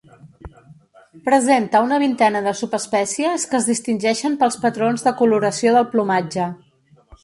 Presenta 1.29 1.81
una 1.89 1.99
vintena 2.05 2.41
de 2.47 2.55
subespècies, 2.63 3.47
que 3.53 3.61
es 3.63 3.71
distingeixen 3.71 4.41
pels 4.43 4.61
patrons 4.67 5.09
de 5.09 5.19
coloració 5.25 5.81
del 5.81 5.91
plomatge. 5.97 6.55